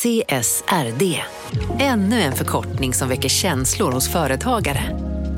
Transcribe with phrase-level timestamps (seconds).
[0.00, 1.22] CSRD.
[1.80, 4.80] Ännu en förkortning som väcker känslor hos företagare.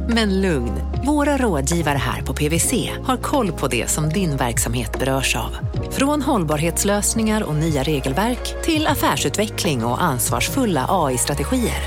[0.08, 0.73] Men lugn,
[1.07, 5.56] våra rådgivare här på PWC har koll på det som din verksamhet berörs av.
[5.90, 11.82] Från hållbarhetslösningar och nya regelverk till affärsutveckling och ansvarsfulla AI-strategier.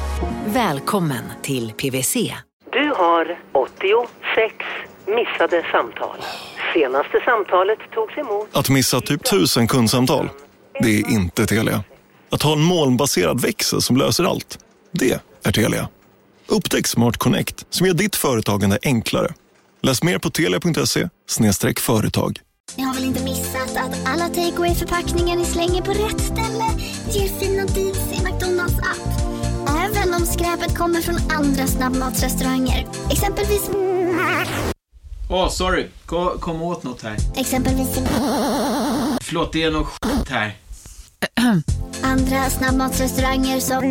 [0.45, 2.33] Välkommen till PWC.
[2.71, 4.55] Du har 86
[5.07, 6.17] missade samtal.
[6.73, 8.49] Senaste samtalet togs emot...
[8.51, 10.29] Att missa typ tusen kundsamtal,
[10.79, 11.83] det är inte Telia.
[12.35, 14.59] Att ha en molnbaserad växel som löser allt,
[14.91, 15.89] det är Telia.
[16.47, 19.33] Upptäck Smart Connect som gör ditt företagande enklare.
[19.81, 21.09] Läs mer på telia.se
[21.79, 22.39] företag.
[22.75, 26.65] Ni har väl inte missat att alla takeaway förpackningar ni slänger på rätt ställe
[27.11, 29.21] ger fina deals i McDonalds app.
[29.69, 32.87] Även om skräpet kommer från andra snabbmatsrestauranger.
[33.11, 33.69] Exempelvis...
[35.29, 35.87] Åh, oh, sorry.
[36.05, 37.17] Kom, kom åt något här.
[37.35, 37.99] Exempelvis...
[39.21, 40.55] Förlåt, det är något skit här.
[42.03, 43.83] Andra snabbmatsrestauranger som...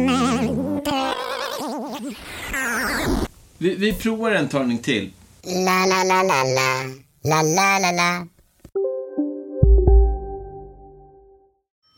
[3.58, 5.10] Vi, vi provar en talning till.
[5.44, 6.84] La, la, la, la, la.
[7.24, 8.26] La, la, la, la.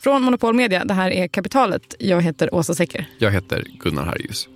[0.03, 1.95] Från Monopol Media, det här är Kapitalet.
[1.99, 3.09] Jag heter Åsa Secker.
[3.19, 4.49] Jag heter Gunnar Harjus.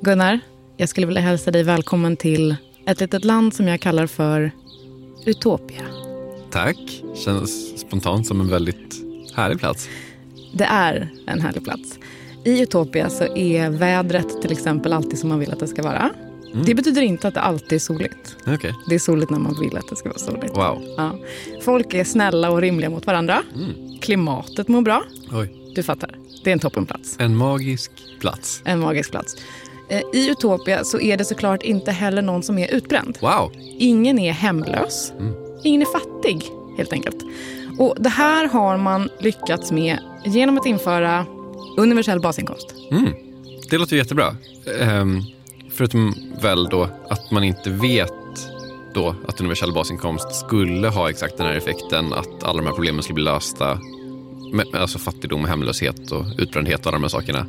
[0.00, 0.40] Gunnar,
[0.76, 2.56] jag skulle vilja hälsa dig välkommen till
[2.86, 4.50] ett litet land som jag kallar för
[5.26, 5.82] Utopia.
[6.50, 7.02] Tack.
[7.14, 8.94] Känns spontant som en väldigt
[9.34, 9.88] härlig plats.
[10.52, 11.98] Det är en härlig plats.
[12.44, 16.10] I Utopia så är vädret till exempel alltid som man vill att det ska vara.
[16.52, 16.64] Mm.
[16.64, 18.36] Det betyder inte att det alltid är soligt.
[18.46, 18.72] Okay.
[18.88, 20.56] Det är soligt när man vill att det ska vara soligt.
[20.56, 20.94] Wow.
[20.96, 21.18] Ja.
[21.62, 23.42] Folk är snälla och rimliga mot varandra.
[23.54, 23.98] Mm.
[24.00, 25.02] Klimatet mår bra.
[25.32, 25.72] Oj.
[25.74, 26.18] Du fattar.
[26.44, 27.16] Det är en toppenplats.
[27.18, 28.62] En magisk plats.
[28.64, 29.36] En magisk plats.
[29.88, 33.18] Eh, I Utopia så är det såklart inte heller någon som är utbränd.
[33.20, 33.52] Wow.
[33.78, 35.12] Ingen är hemlös.
[35.18, 35.34] Mm.
[35.64, 36.44] Ingen är fattig,
[36.76, 37.16] helt enkelt.
[37.78, 41.26] Och Det här har man lyckats med genom att införa
[41.76, 42.74] universell basinkomst.
[42.90, 43.12] Mm.
[43.70, 44.36] Det låter jättebra.
[44.80, 45.22] Ehm,
[45.70, 48.12] förutom väl då att man inte vet
[48.94, 53.02] då att universell basinkomst skulle ha exakt den här effekten att alla de här problemen
[53.02, 53.78] skulle bli lösta.
[54.74, 57.46] Alltså fattigdom, hemlöshet och utbrändhet och alla de här sakerna.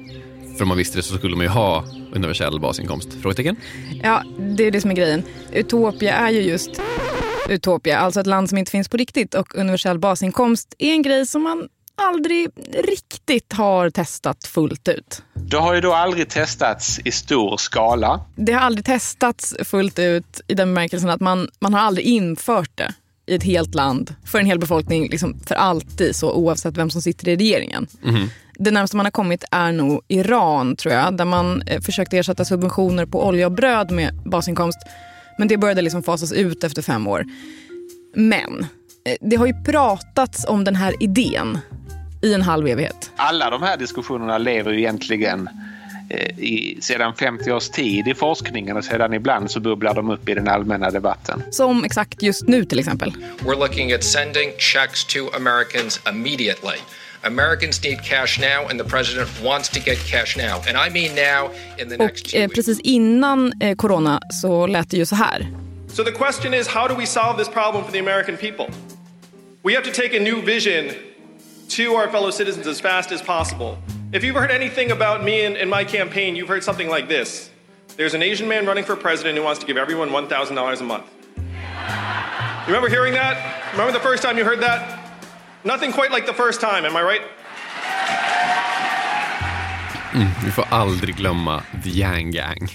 [0.57, 3.13] För om man visste det så skulle man ju ha universell basinkomst?
[3.22, 3.56] Frågetecken?
[4.03, 5.23] Ja, det är det som är grejen.
[5.53, 6.81] Utopia är ju just
[7.50, 9.34] Utopia, alltså ett land som inte finns på riktigt.
[9.34, 15.22] Och universell basinkomst är en grej som man aldrig riktigt har testat fullt ut.
[15.34, 18.22] Det har ju då aldrig testats i stor skala.
[18.35, 22.72] Det har aldrig testats fullt ut i den bemärkelsen att man, man har aldrig infört
[22.75, 22.94] det
[23.25, 27.01] i ett helt land för en hel befolkning liksom för alltid, så oavsett vem som
[27.01, 27.88] sitter i regeringen.
[28.03, 28.28] Mm.
[28.59, 32.45] Det närmaste man har kommit är nog Iran, tror jag, där man eh, försökte ersätta
[32.45, 34.79] subventioner på olja och bröd med basinkomst.
[35.38, 37.25] Men det började liksom fasas ut efter fem år.
[38.16, 38.67] Men
[39.06, 41.59] eh, det har ju pratats om den här idén
[42.22, 43.12] i en halv evighet.
[43.16, 45.50] Alla de här diskussionerna lever ju egentligen
[46.09, 50.29] eh, i, sedan 50 års tid i forskningen och sedan ibland så bubblar de upp
[50.29, 51.44] i den allmänna debatten.
[51.51, 53.13] Som exakt just nu till exempel.
[53.40, 56.78] We're looking at sending checks to Americans immediately.
[57.23, 60.61] Americans need cash now and the president wants to get cash now.
[60.67, 64.89] And I mean now in the next Och eh, precis innan eh, corona så lät
[64.89, 65.47] det ju så här.
[65.88, 68.66] So the question is how do we solve this problem for the American people?
[69.63, 70.95] We have to take a new vision
[71.69, 73.78] to our fellow citizens as fast as possible.
[74.13, 77.49] If you've heard anything about me and, and my campaign, you've heard something like this.
[77.97, 81.05] There's an Asian man running for president who wants to give everyone $1,000 a month.
[81.35, 83.72] You remember hearing that?
[83.72, 84.97] Remember the first time you heard that?
[85.67, 87.22] Nothing quite like the first time, am I right?
[90.16, 92.69] Mm, vi får aldrig glömma The Yang Gang.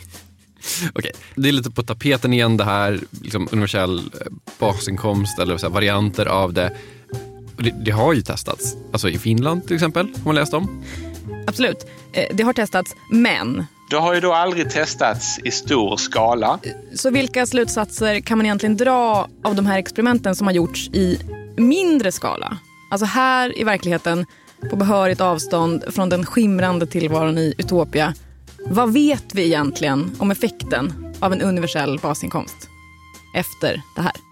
[0.94, 5.69] Okej, det är lite på tapeten igen det här, liksom universell eh, basinkomst eller så
[5.69, 6.72] varianter av det.
[7.56, 7.75] det.
[7.84, 7.91] det.
[7.91, 10.84] har ju testats, alltså i Finland till exempel, har man läst om.
[11.47, 16.59] Absolut, eh, det har testats, men det har ju då aldrig testats i stor skala.
[16.94, 21.19] Så vilka slutsatser kan man egentligen dra av de här experimenten som har gjorts i
[21.56, 22.59] mindre skala?
[22.92, 24.27] Alltså här i verkligheten,
[24.71, 28.15] på behörigt avstånd från den skimrande tillvaron i Utopia.
[28.66, 32.68] Vad vet vi egentligen om effekten av en universell basinkomst
[33.34, 34.31] efter det här?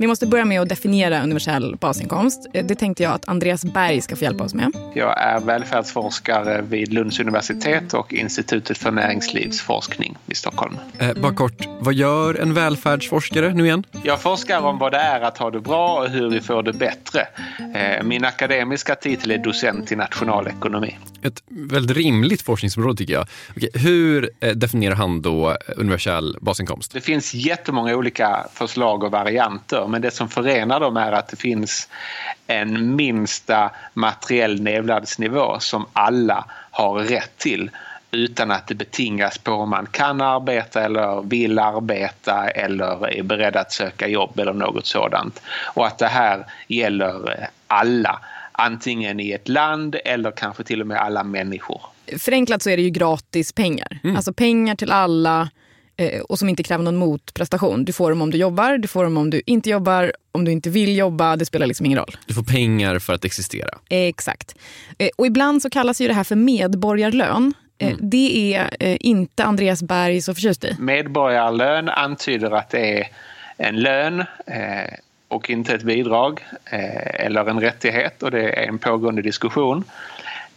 [0.00, 2.46] Vi måste börja med att definiera universell basinkomst.
[2.52, 4.72] Eh, det tänkte jag att Andreas Berg ska få hjälpa oss med.
[4.94, 10.76] Jag är välfärdsforskare vid Lunds universitet och Institutet för näringslivsforskning i Stockholm.
[10.98, 13.84] Eh, bara kort, vad gör en välfärdsforskare nu igen?
[14.02, 16.72] Jag forskar om vad det är att ha det bra och hur vi får det
[16.72, 17.26] bättre.
[17.74, 20.98] Eh, min akademiska titel är docent i nationalekonomi.
[21.22, 23.26] Ett väldigt rimligt forskningsområde tycker jag.
[23.56, 26.92] Okej, hur eh, definierar han då eh, universell basinkomst?
[26.92, 31.36] Det finns jättemånga olika förslag och varianter men det som förenar dem är att det
[31.36, 31.88] finns
[32.46, 37.70] en minsta materiell levnadsnivå som alla har rätt till
[38.10, 43.56] utan att det betingas på om man kan arbeta eller vill arbeta eller är beredd
[43.56, 45.42] att söka jobb eller något sådant.
[45.74, 48.20] Och att det här gäller eh, alla,
[48.58, 51.80] antingen i ett land eller kanske till och med alla människor.
[52.18, 54.00] Förenklat så är det ju gratis pengar.
[54.04, 54.16] Mm.
[54.16, 55.48] Alltså pengar till alla
[56.00, 57.84] Eh, och som inte kräver någon motprestation.
[57.84, 60.52] Du får dem om du jobbar, du får dem om du inte jobbar, om du
[60.52, 62.16] inte vill jobba, det spelar liksom ingen roll.
[62.26, 63.70] Du får pengar för att existera.
[63.88, 64.54] Exakt.
[64.98, 67.54] Eh, och ibland så kallas ju det här för medborgarlön.
[67.78, 67.98] Eh, mm.
[68.10, 70.76] Det är inte Andreas Berg så förtjust i.
[70.78, 73.08] Medborgarlön antyder att det är
[73.56, 74.24] en lön
[75.28, 79.84] och inte ett bidrag eh, eller en rättighet och det är en pågående diskussion.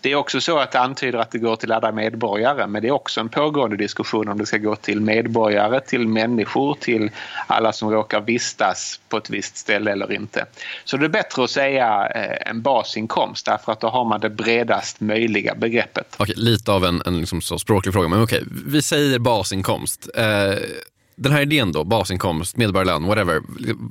[0.01, 2.87] Det är också så att det antyder att det går till alla medborgare men det
[2.87, 7.11] är också en pågående diskussion om det ska gå till medborgare, till människor, till
[7.47, 10.45] alla som råkar vistas på ett visst ställe eller inte.
[10.83, 14.29] Så det är bättre att säga eh, en basinkomst därför att då har man det
[14.29, 16.15] bredast möjliga begreppet.
[16.17, 20.09] Okej, lite av en, en liksom så språklig fråga men okej, vi säger basinkomst.
[20.15, 20.57] Eh,
[21.21, 23.41] den här idén då, basinkomst, medborgarlön, whatever,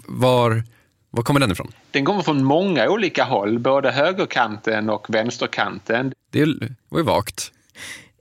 [0.07, 0.63] var
[1.11, 1.73] var kommer den ifrån?
[1.91, 6.13] Den kommer från många olika håll, både högerkanten och vänsterkanten.
[6.31, 6.45] Det
[6.89, 7.53] var ju vagt.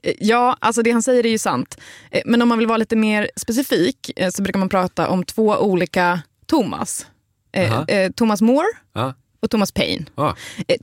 [0.02, 1.78] Eh, ja, alltså det han säger är ju sant.
[2.10, 5.24] Eh, men om man vill vara lite mer specifik eh, så brukar man prata om
[5.24, 7.06] två olika Thomas.
[7.56, 8.12] Uh -huh.
[8.12, 8.66] Thomas More
[8.96, 9.14] uh -huh.
[9.40, 10.06] Och Thomas Paine.
[10.18, 10.32] Uh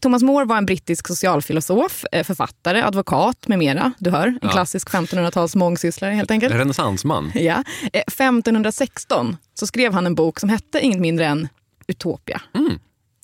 [0.01, 3.93] Thomas More var en brittisk socialfilosof, författare, advokat med mera.
[3.99, 6.53] Du hör, en klassisk 1500-tals mångsysslare helt enkelt.
[6.53, 7.31] Renässansman.
[7.35, 7.63] Ja.
[7.93, 11.47] 1516 så skrev han en bok som hette inget mindre än
[11.87, 12.41] Utopia.
[12.55, 12.79] Mm.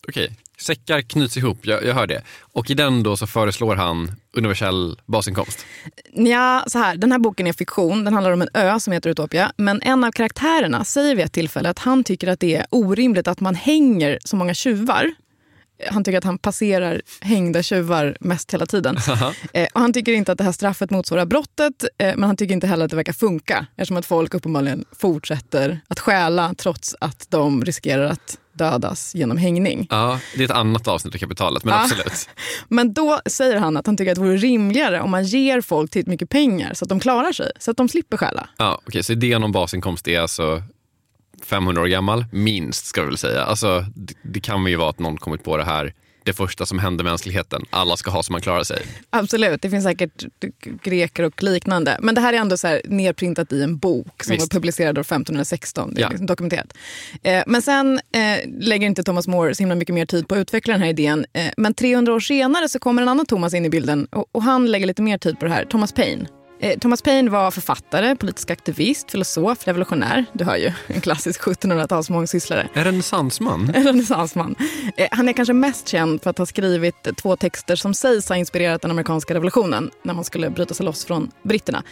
[0.08, 0.36] Okej, okay.
[0.60, 2.22] säckar knyts ihop, jag, jag hör det.
[2.42, 5.66] Och i den då så föreslår han universell basinkomst?
[6.14, 9.10] Ja, så här, den här boken är fiktion, den handlar om en ö som heter
[9.10, 9.52] Utopia.
[9.58, 13.28] Men en av karaktärerna säger vid ett tillfälle att han tycker att det är orimligt
[13.28, 15.14] att man hänger så många tjuvar
[15.92, 18.98] han tycker att han passerar hängda tjuvar mest hela tiden.
[19.54, 22.54] Eh, och han tycker inte att det här straffet motsvarar brottet, eh, men han tycker
[22.54, 27.26] inte heller att det verkar funka eftersom att folk uppenbarligen fortsätter att stjäla trots att
[27.30, 29.88] de riskerar att dödas genom hängning.
[29.90, 31.84] Ja, det är ett annat avsnitt av kapitalet, men ja.
[31.84, 32.30] absolut.
[32.68, 35.92] Men då säger han att han tycker att det vore rimligare om man ger folk
[35.92, 38.50] tillräckligt mycket pengar så att de klarar sig, så att de slipper stjäla.
[38.58, 40.64] Ja, okay, så idén om basinkomst är alltså
[41.46, 43.44] 500 år gammal, minst ska vi väl säga.
[43.44, 46.80] Alltså, det, det kan ju vara att någon kommit på det här det första som
[46.80, 47.66] hände mänskligheten.
[47.70, 48.82] Alla ska ha så man klarar sig.
[49.10, 50.26] Absolut, det finns säkert
[50.84, 51.98] greker och liknande.
[52.02, 54.54] Men det här är ändå så här nedprintat i en bok som Visst.
[54.54, 55.94] var publicerad år 1516.
[55.94, 56.10] Det är ja.
[56.10, 56.74] liksom dokumenterat.
[57.24, 60.40] Eh, men sen eh, lägger inte Thomas More så himla mycket mer tid på att
[60.40, 61.26] utveckla den här idén.
[61.34, 64.44] Eh, men 300 år senare så kommer en annan Thomas in i bilden och, och
[64.44, 65.66] han lägger lite mer tid på det här.
[65.66, 66.28] Thomas Paine.
[66.64, 70.26] Eh, Thomas Paine var författare, politisk aktivist, filosof, revolutionär.
[70.34, 72.68] Du hör ju, en klassisk 1700-tals mångsysslare.
[72.74, 73.72] En renässansman?
[73.76, 74.56] En renässansman.
[74.98, 78.36] Eh, Han är kanske mest känd för att ha skrivit två texter som sägs ha
[78.36, 81.84] inspirerat den amerikanska revolutionen när man skulle bryta sig loss från britterna.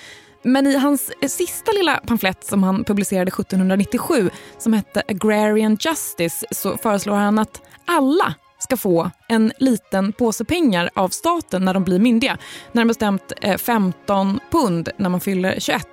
[0.43, 6.45] Men i hans eh, sista lilla pamflett som han publicerade 1797 som hette Agrarian Justice
[6.51, 11.83] så föreslår han att alla ska få en liten påse pengar av staten när de
[11.83, 12.37] blir myndiga.
[12.71, 15.87] Närmare bestämt eh, 15 pund när man fyller 21.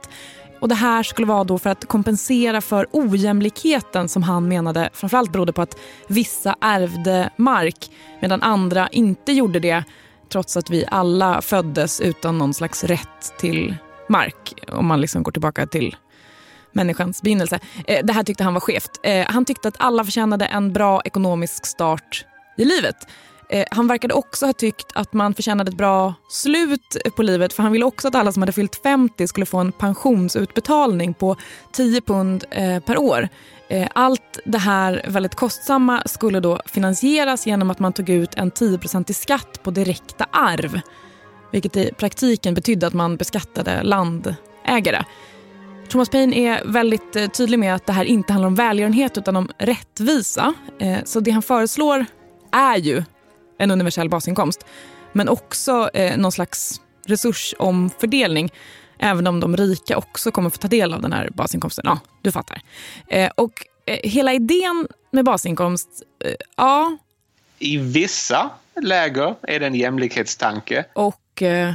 [0.60, 5.32] Och Det här skulle vara då för att kompensera för ojämlikheten som han menade framförallt
[5.32, 9.84] berodde på att vissa ärvde mark medan andra inte gjorde det
[10.32, 13.76] trots att vi alla föddes utan någon slags rätt till
[14.08, 15.96] mark om man liksom går tillbaka till
[16.72, 17.58] människans begynnelse.
[17.86, 19.00] Eh, det här tyckte han var skevt.
[19.02, 22.24] Eh, han tyckte att alla förtjänade en bra ekonomisk start
[22.58, 22.96] i livet.
[23.50, 27.62] Eh, Han verkade också ha tyckt att man förtjänade ett bra slut på livet för
[27.62, 31.36] han ville också att alla som hade fyllt 50 skulle få en pensionsutbetalning på
[31.72, 33.28] 10 pund eh, per år.
[33.68, 38.50] Eh, Allt det här väldigt kostsamma skulle då finansieras genom att man tog ut en
[38.50, 40.80] 10 i skatt på direkta arv.
[41.52, 45.04] Vilket i praktiken betydde att man beskattade landägare.
[45.88, 49.36] Thomas Paine är väldigt eh, tydlig med att det här inte handlar om välgörenhet utan
[49.36, 50.54] om rättvisa.
[50.80, 52.06] Eh, så det han föreslår
[52.52, 53.02] är ju
[53.58, 54.64] en universell basinkomst
[55.12, 58.52] men också eh, någon slags resursomfördelning
[58.98, 61.82] även om de rika också kommer få ta del av den här basinkomsten.
[61.86, 62.60] Ja, du fattar.
[63.08, 63.52] Eh, Och
[63.86, 65.88] eh, hela idén med basinkomst,
[66.24, 66.96] eh, ja,
[67.58, 68.50] I vissa
[68.82, 70.84] läger är det en jämlikhetstanke.
[70.92, 71.72] och eh,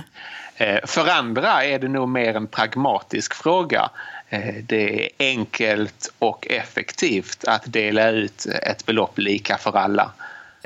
[0.56, 3.90] Eh, För andra är det nog mer en pragmatisk fråga.
[4.30, 10.12] Eh, Det är enkelt och effektivt att dela ut ett belopp lika för alla.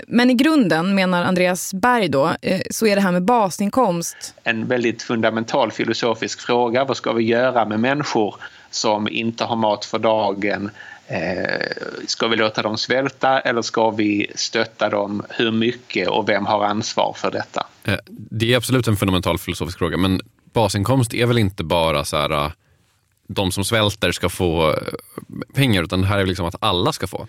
[0.07, 4.67] Men i grunden, menar Andreas Berg då, eh, så är det här med basinkomst En
[4.67, 6.85] väldigt fundamental filosofisk fråga.
[6.85, 8.35] Vad ska vi göra med människor
[8.71, 10.69] som inte har mat för dagen?
[11.07, 11.67] Eh,
[12.07, 15.23] Ska vi låta dem svälta eller ska vi stötta dem?
[15.29, 17.65] Hur mycket och vem har ansvar för detta?
[17.83, 20.21] Eh, Det är absolut en fundamental filosofisk fråga, men
[20.53, 22.51] basinkomst är väl inte bara så här,
[23.27, 24.75] de som svälter ska få
[25.53, 27.27] pengar, utan det här är liksom att alla ska få.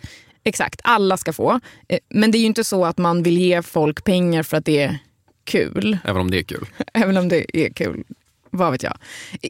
[0.49, 1.61] Exakt, alla ska få.
[1.89, 4.65] Eh, Men det är ju inte så att man vill ge folk pengar för att
[4.65, 4.99] det är
[5.45, 5.99] kul.
[6.05, 6.67] Även om det är kul.
[6.95, 8.05] Även om det är kul.
[8.51, 8.99] Vad vet jag.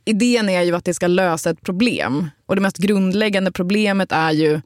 [0.05, 2.31] Idén är ju att det ska lösa ett problem.
[2.47, 4.61] Och det mest grundläggande problemet är ju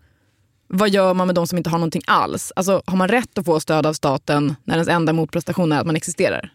[0.67, 2.53] vad gör man med de som inte har någonting alls?
[2.57, 5.87] Alltså, har man rätt att få stöd av staten när ens enda motprestation är att
[5.87, 6.53] man existerar?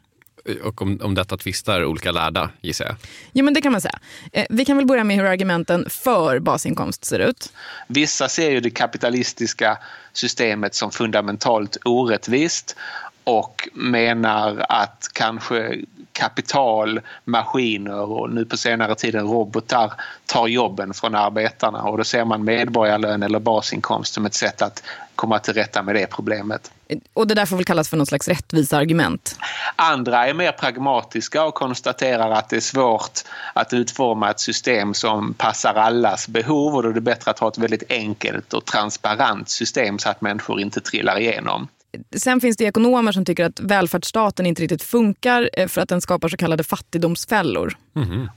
[0.63, 2.95] Och om, om detta tvistar olika lärda, gissar jag.
[3.33, 3.99] Jo, men det kan man säga.
[4.31, 7.53] Eh, Vi kan väl börja med hur argumenten för basinkomst ser ut.
[7.87, 9.77] Vissa ser ju det kapitalistiska
[10.13, 12.75] systemet som fundamentalt orättvist
[13.23, 15.75] och menar att kanske
[16.11, 19.93] kapital, maskiner och nu på senare tiden robotar
[20.25, 24.83] tar jobben från arbetarna och då ser man medborgarlön eller basinkomst som ett sätt att
[25.17, 26.71] komma till rätta med det problemet.
[27.13, 29.39] Och det där får väl kallas för något slags rättviseargument.
[29.75, 33.19] Andra är mer pragmatiska och konstaterar att det är svårt
[33.53, 37.47] att utforma ett system som passar allas behov och då är det bättre att ha
[37.47, 41.67] ett väldigt enkelt och transparent system så att människor inte trillar igenom.
[42.15, 46.01] Sen finns det ekonomer som tycker att välfärdsstaten inte riktigt funkar eh, för att den
[46.01, 47.77] skapar så kallade fattigdomsfällor.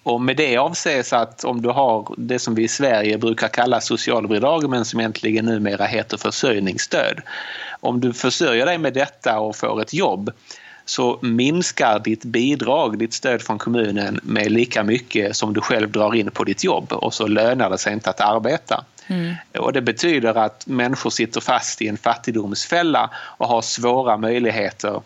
[0.02, 3.80] Och med det avses att om du har det som vi i Sverige brukar kalla
[3.80, 7.20] socialbidrag men som egentligen numera heter försörjningsstöd.
[7.80, 10.30] Om du försörjer dig med detta och får ett jobb
[10.90, 16.14] så minskar ditt bidrag, ditt stöd från kommunen med lika mycket som du själv drar
[16.14, 18.84] in på ditt jobb och så lönar det sig inte att arbeta.
[19.58, 25.02] Och det betyder att människor sitter fast i en fattigdomsfälla och har svåra möjligheter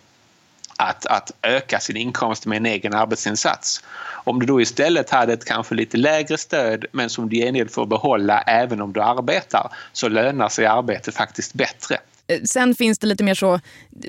[0.76, 3.84] att, att öka sin inkomst med en egen arbetsinsats.
[4.24, 7.70] Om du då istället hade ett kanske lite lägre stöd men som du i gengäld
[7.70, 11.98] får behålla även om du arbetar så lönar sig arbete faktiskt bättre.
[12.26, 13.60] Eh, sen finns det lite mer så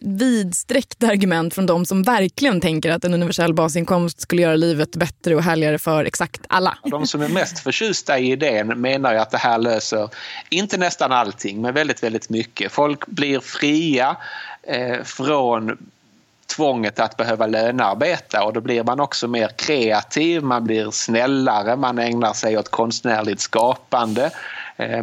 [0.02, 5.36] vidsträckta argument från de som verkligen tänker att en universell basinkomst skulle göra livet bättre
[5.36, 6.78] och härligare för exakt alla.
[6.84, 10.10] De som är mest förtjusta i idén menar ju att det här löser,
[10.50, 12.72] inte nästan allting, men väldigt, väldigt mycket.
[12.72, 14.18] Folk blir fria
[14.64, 15.78] eh, från
[16.56, 22.00] tvånget att behöva lönearbeta och då blir man också mer kreativ, man blir snällare, man
[22.00, 24.32] ägnar sig åt konstnärligt skapande,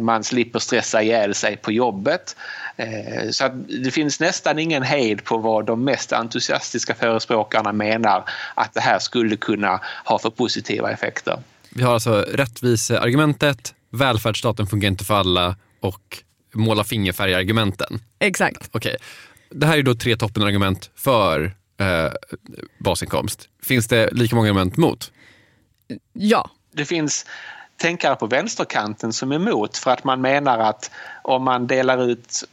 [0.01, 2.35] man slipper stressa ihjäl sig på jobbet.
[2.75, 3.53] Eh, Så att
[3.83, 8.23] det finns nästan ingen hejd på vad de mest entusiastiska förespråkarna menar
[8.55, 11.39] att det här skulle kunna ha för positiva effekter.
[11.69, 17.99] Vi har alltså rättviseargumentet, välfärdsstaten fungerar inte för alla och måla fingerfärg-argumenten.
[18.19, 18.69] Exakt.
[18.71, 18.95] Okej.
[19.49, 22.11] Det här är då tre toppenargument för eh,
[22.77, 23.49] basinkomst.
[23.63, 25.11] Finns det lika många argument mot?
[26.13, 26.49] Ja.
[26.75, 27.25] Det finns
[27.77, 32.43] tänkare på vänsterkanten som är emot för att man menar att om man delar ut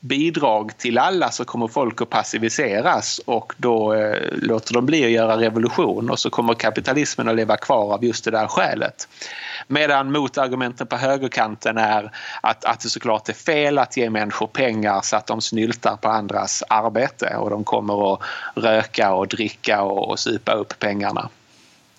[0.00, 5.10] bidrag till alla så kommer folk att passiviseras och då eh, låter de bli att
[5.10, 9.08] göra revolution och så kommer kapitalismen att leva kvar av just det där skälet.
[9.66, 15.00] Medan motargumenten på högerkanten är att, att det såklart är fel att ge människor pengar
[15.02, 18.20] så att de snyltar på andras arbete och de kommer att
[18.54, 21.28] röka och dricka och, och supa upp pengarna.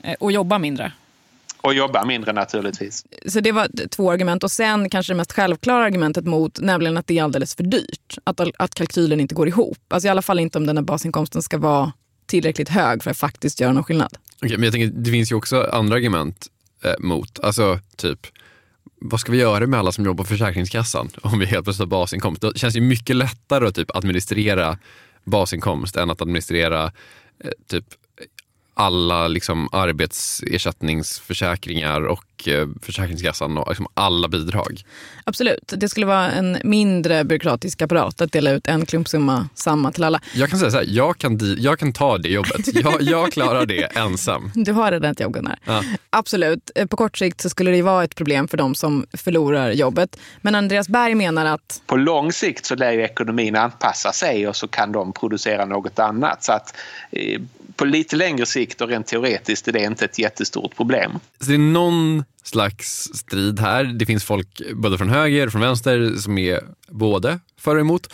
[0.04, 0.92] Eh, och jobba mindre.
[1.62, 3.06] Och jobba mindre naturligtvis.
[3.26, 4.44] Så det var två argument.
[4.44, 8.18] Och sen kanske det mest självklara argumentet mot, nämligen att det är alldeles för dyrt.
[8.24, 9.78] Att, att kalkylen inte går ihop.
[9.88, 11.92] Alltså i alla fall inte om den här basinkomsten ska vara
[12.26, 14.18] tillräckligt hög för att faktiskt göra någon skillnad.
[14.42, 16.48] Okay, men jag tänker, det finns ju också andra argument
[16.84, 17.40] eh, mot.
[17.40, 18.28] Alltså typ,
[19.02, 22.00] vad ska vi göra med alla som jobbar på Försäkringskassan om vi helt plötsligt har
[22.00, 22.42] basinkomst?
[22.42, 24.78] Det känns ju mycket lättare att typ administrera
[25.24, 26.84] basinkomst än att administrera
[27.44, 27.86] eh, typ
[28.74, 34.84] alla liksom arbetsersättningsförsäkringar och eh, Försäkringskassan och liksom alla bidrag.
[35.24, 35.74] Absolut.
[35.78, 40.22] Det skulle vara en mindre byråkratisk apparat att dela ut en klumpsumma samma till alla.
[40.34, 42.84] Jag kan säga så här, jag kan, jag kan ta det jobbet.
[42.84, 44.52] Jag, jag klarar det ensam.
[44.72, 45.60] Du har redan ett jobb Gunnar.
[45.66, 45.84] Ja.
[46.10, 46.72] Absolut.
[46.76, 50.20] Eh, på kort sikt så skulle det vara ett problem för de som förlorar jobbet.
[50.42, 51.82] Men Andreas Berg menar att...
[51.86, 56.44] På lång sikt så lär ekonomin anpassa sig och så kan de producera något annat.
[56.44, 56.76] Så att
[57.12, 57.42] eh,
[57.82, 61.12] på lite längre sikt och rent teoretiskt är det inte ett jättestort problem.
[61.40, 63.84] Så det är någon slags strid här.
[63.84, 68.14] Det finns folk både från höger och från vänster som är både för och emot.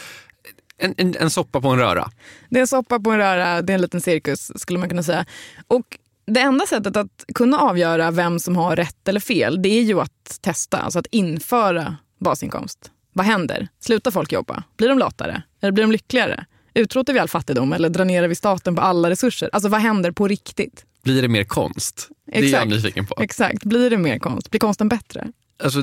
[0.78, 2.12] En, en, en soppa på en röra.
[2.50, 5.04] Det är en soppa på en röra, det är en liten cirkus skulle man kunna
[5.04, 5.26] säga.
[5.68, 9.84] Och det enda sättet att kunna avgöra vem som har rätt eller fel, det är
[9.84, 12.92] ju att testa, alltså att införa basinkomst.
[13.14, 13.68] Vad händer?
[13.80, 14.64] Slutar folk jobba?
[14.78, 15.44] Blir de latare?
[15.62, 16.46] Eller blir de lyckligare?
[16.78, 19.50] Utrotar vi all fattigdom eller dränerar vi staten på alla resurser?
[19.54, 20.86] Alltså vad händer på riktigt?
[21.04, 22.10] Blir det mer konst?
[22.32, 22.52] Exakt.
[22.52, 23.16] Det är jag nyfiken på.
[23.22, 23.64] Exakt.
[23.64, 24.52] Blir det mer konst?
[24.52, 25.28] Blir konsten bättre?
[25.64, 25.80] Alltså,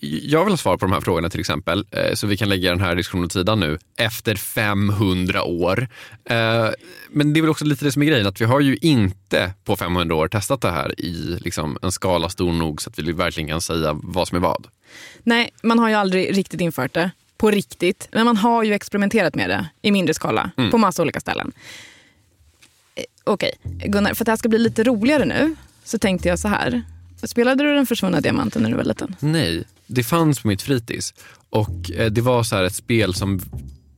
[0.00, 2.70] jag vill ha svar på de här frågorna till exempel, eh, så vi kan lägga
[2.70, 5.88] den här diskussionen åt sidan nu, efter 500 år.
[6.24, 6.68] Eh,
[7.10, 9.54] men det är väl också lite det som är grejen, att vi har ju inte
[9.64, 13.12] på 500 år testat det här i liksom en skala stor nog så att vi
[13.12, 14.66] verkligen kan säga vad som är vad.
[15.22, 17.10] Nej, man har ju aldrig riktigt infört det
[17.42, 18.08] på riktigt.
[18.12, 20.70] Men man har ju experimenterat med det i mindre skala mm.
[20.70, 21.52] på massa olika ställen.
[22.94, 23.88] Eh, okej, okay.
[23.88, 26.82] Gunnar, för att det här ska bli lite roligare nu så tänkte jag så här.
[27.24, 29.16] Spelade du Den försvunna diamanten när du var liten?
[29.20, 31.14] Nej, det fanns på mitt fritids.
[31.50, 33.40] Och eh, det var så ett spel som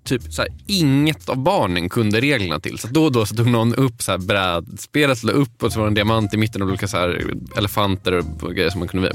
[0.04, 2.78] typ så här, inget av barnen kunde reglerna till.
[2.78, 5.78] Så då och då så tog någon upp så här brädspelet, slog upp och så
[5.78, 8.88] var det en diamant i mitten och olika så här elefanter och grejer som man
[8.88, 9.12] kunde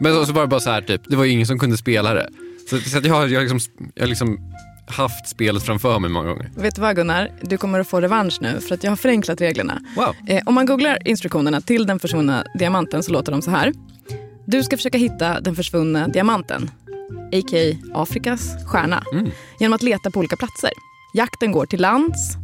[0.00, 2.14] Men så, så var det bara så här, typ, det var ingen som kunde spela
[2.14, 2.28] det.
[2.70, 3.60] Så, så jag har, jag liksom,
[3.94, 4.38] jag liksom
[4.86, 6.50] haft spelet framför mig många gånger.
[6.56, 7.30] Vet du vad Gunnar?
[7.40, 9.80] Du kommer att få revansch nu för att jag har förenklat reglerna.
[9.96, 10.14] Wow.
[10.28, 13.72] Eh, om man googlar instruktionerna till den försvunna diamanten så låter de så här.
[14.46, 16.70] Du ska försöka hitta den försvunna diamanten,
[17.32, 17.76] a.k.a.
[17.94, 19.30] Afrikas stjärna, mm.
[19.60, 20.70] genom att leta på olika platser.
[21.14, 22.36] Jakten går till lands,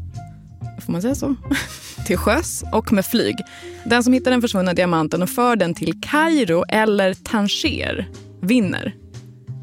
[0.87, 1.35] får man säga så?
[2.07, 3.37] till sjöss och med flyg.
[3.85, 8.09] Den som hittar den försvunna diamanten och för den till Kairo eller Tanger
[8.41, 8.95] vinner.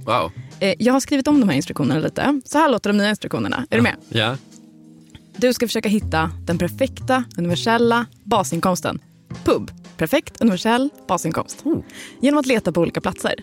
[0.06, 0.32] Wow.
[0.60, 2.42] Eh, jag har skrivit om de här instruktionerna lite.
[2.46, 3.58] Så här låter de nya instruktionerna.
[3.58, 3.78] Är ja.
[3.78, 3.96] du med?
[4.10, 4.38] Ja.
[5.38, 9.00] Du ska försöka hitta den perfekta universella basinkomsten.
[9.44, 9.72] Pub.
[9.98, 11.66] Perfekt universell basinkomst.
[11.66, 11.82] Mm.
[12.22, 13.36] Genom att leta på olika platser.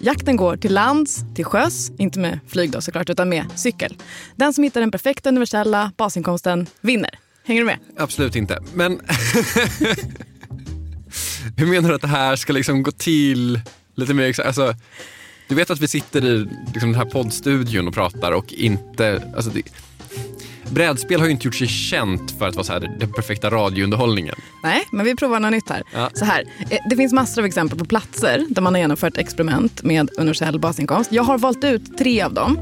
[0.00, 3.96] Jakten går till lands, till sjöss, inte med flyg då såklart, utan med cykel.
[4.36, 7.10] Den som hittar den perfekta universella basinkomsten vinner.
[7.44, 7.78] Hänger du med?
[7.96, 8.62] Absolut inte.
[8.74, 8.92] Men
[11.56, 13.60] hur menar du att det här ska liksom gå till
[13.94, 14.74] lite mer alltså,
[15.50, 19.22] du vet att vi sitter i liksom, den här poddstudion och pratar och inte...
[19.36, 19.62] Alltså, det,
[20.70, 24.34] brädspel har ju inte gjort sig känt för att vara så här, den perfekta radiounderhållningen.
[24.62, 25.82] Nej, men vi provar något nytt här.
[25.94, 26.10] Ja.
[26.14, 26.44] Så här.
[26.70, 30.58] Eh, det finns massor av exempel på platser där man har genomfört experiment med universell
[30.58, 31.12] basinkomst.
[31.12, 32.58] Jag har valt ut tre av dem.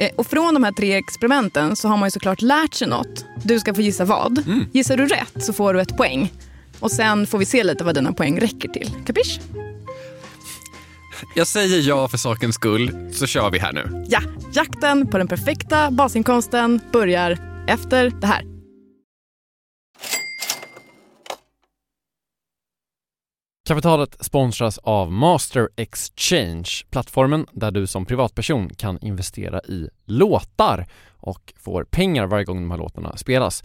[0.00, 3.24] Eh, och från de här tre experimenten så har man ju såklart lärt sig något.
[3.42, 4.46] Du ska få gissa vad.
[4.46, 4.66] Mm.
[4.72, 6.32] Gissar du rätt så får du ett poäng.
[6.80, 8.90] Och sen får vi se lite vad dina poäng räcker till.
[9.06, 9.40] Kapisch?
[11.34, 14.04] Jag säger ja för sakens skull, så kör vi här nu.
[14.08, 14.20] Ja,
[14.54, 18.54] jakten på den perfekta basinkomsten börjar efter det här.
[23.68, 31.52] Kapitalet sponsras av Master Exchange, plattformen där du som privatperson kan investera i låtar och
[31.56, 33.64] får pengar varje gång de här låtarna spelas.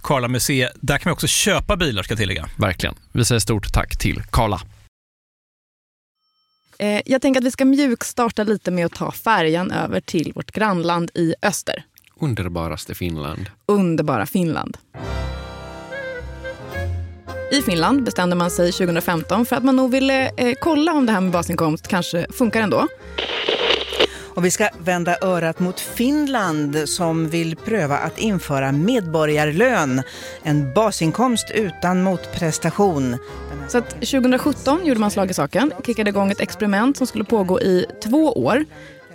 [0.00, 0.72] Karla Museet.
[0.80, 2.48] Där kan man också köpa bilar ska jag tillägga.
[2.58, 2.94] Verkligen.
[3.12, 4.60] Vi säger stort tack till Karla.
[6.78, 10.50] Eh, jag tänker att vi ska mjukstarta lite med att ta färjan över till vårt
[10.50, 11.84] grannland i öster.
[12.20, 13.50] Underbaraste Finland.
[13.66, 14.76] Underbara Finland.
[17.52, 21.12] I Finland bestämde man sig 2015 för att man nog ville eh, kolla om det
[21.12, 22.88] här med basinkomst kanske funkar ändå.
[24.34, 30.02] Och vi ska vända örat mot Finland som vill pröva att införa medborgarlön.
[30.42, 33.16] En basinkomst utan motprestation.
[33.68, 37.60] Så att 2017 gjorde man slag i saken, kickade igång ett experiment som skulle pågå
[37.60, 38.64] i två år.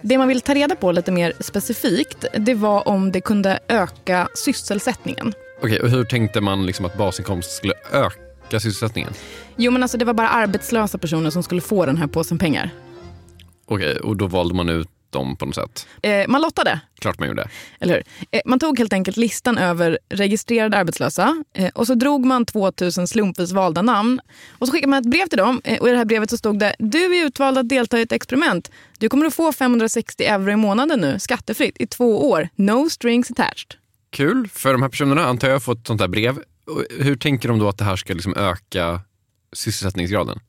[0.01, 4.27] Det man vill ta reda på lite mer specifikt, det var om det kunde öka
[4.45, 5.33] sysselsättningen.
[5.61, 9.13] Okej, och hur tänkte man liksom att basinkomst skulle öka sysselsättningen?
[9.55, 12.69] Jo, men alltså det var bara arbetslösa personer som skulle få den här påsen pengar.
[13.65, 15.87] Okej, och då valde man ut dem på något sätt?
[16.01, 16.79] Eh, man lottade.
[16.99, 17.49] Klart man gjorde.
[17.79, 18.03] Eller hur?
[18.31, 23.07] Eh, man tog helt enkelt listan över registrerade arbetslösa eh, och så drog man 2000
[23.07, 24.21] slumpvis valda namn.
[24.51, 26.37] Och så skickade man ett brev till dem eh, och i det här brevet så
[26.37, 28.71] stod det du är utvald att delta i ett experiment.
[28.99, 32.49] Du kommer att få 560 euro i månaden nu, skattefritt, i två år.
[32.55, 33.75] No strings attached.
[34.09, 36.39] Kul för de här personerna, antar jag, fått sånt här brev.
[36.99, 39.01] Hur tänker de då att det här ska liksom öka
[39.53, 40.39] sysselsättningsgraden?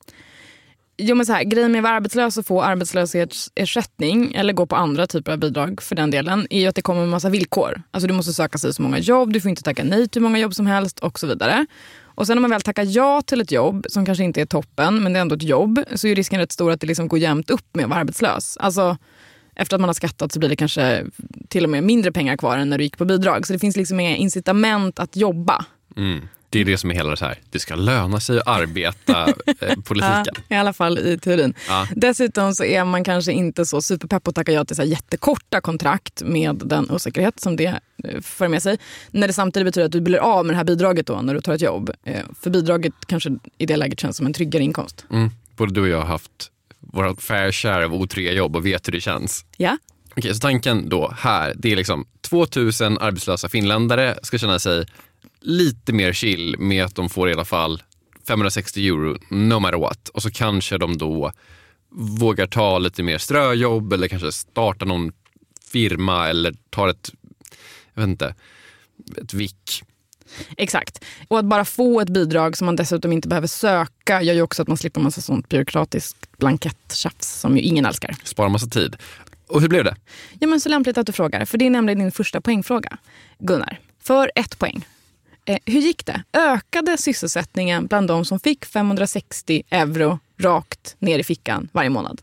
[0.99, 4.75] Jo men så här, grejen med att vara arbetslös och få arbetslöshetsersättning eller gå på
[4.75, 7.81] andra typer av bidrag för den delen är ju att det kommer en massa villkor.
[7.91, 10.29] Alltså du måste söka sig så många jobb, du får inte tacka nej till hur
[10.29, 11.65] många jobb som helst och så vidare.
[12.03, 15.03] Och sen om man väl tackar ja till ett jobb som kanske inte är toppen
[15.03, 17.19] men det är ändå ett jobb så är risken rätt stor att det liksom går
[17.19, 18.57] jämnt upp med att vara arbetslös.
[18.57, 18.97] Alltså
[19.55, 21.05] efter att man har skattat så blir det kanske
[21.49, 23.47] till och med mindre pengar kvar än när du gick på bidrag.
[23.47, 25.65] Så det finns liksom inga incitament att jobba.
[25.97, 26.27] Mm.
[26.49, 29.27] Det är det som är hela det här, det ska löna sig att arbeta
[29.59, 30.35] eh, politiken.
[30.47, 31.53] Ja, I alla fall i teorin.
[31.67, 31.87] Ja.
[31.95, 35.61] Dessutom så är man kanske inte så superpepp på att tacka ja till så jättekorta
[35.61, 38.77] kontrakt med den osäkerhet som det eh, för med sig.
[39.11, 41.41] När det samtidigt betyder att du blir av med det här bidraget då när du
[41.41, 41.91] tar ett jobb.
[42.03, 45.05] Eh, för bidraget kanske i det läget känns som en tryggare inkomst.
[45.11, 45.29] Mm.
[45.55, 48.91] Både du och jag har haft våra fair share av otrygga jobb och vet hur
[48.91, 49.45] det känns.
[49.57, 49.77] Ja.
[50.17, 54.85] Okej, så tanken då här, det är liksom 2000 arbetslösa finländare ska känna sig
[55.39, 57.83] lite mer chill med att de får i alla fall
[58.27, 60.09] 560 euro no matter what.
[60.09, 61.31] Och så kanske de då
[62.19, 65.11] vågar ta lite mer ströjobb eller kanske starta någon
[65.71, 67.11] firma eller tar ett,
[67.93, 68.35] jag vet inte,
[69.21, 69.83] ett vick.
[70.57, 71.03] Exakt.
[71.27, 74.61] Och att bara få ett bidrag som man dessutom inte behöver söka gör ju också
[74.61, 78.15] att man slipper massa sånt byråkratiskt blanketttjafs som ju ingen älskar.
[78.23, 78.95] Spara massa tid.
[79.47, 79.95] Och hur blev det?
[80.39, 82.97] Ja, men så lämpligt att du frågar, för det är nämligen din första poängfråga.
[83.39, 84.85] Gunnar, för ett poäng.
[85.47, 86.23] Eh, hur gick det?
[86.33, 92.21] Ökade sysselsättningen bland de som fick 560 euro rakt ner i fickan varje månad?